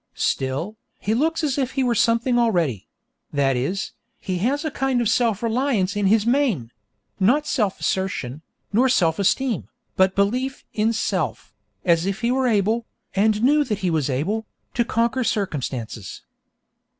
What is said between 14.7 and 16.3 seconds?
to conquer circumstances.